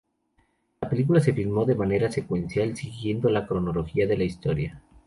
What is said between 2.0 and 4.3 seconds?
secuencial, siguiendo la cronología de la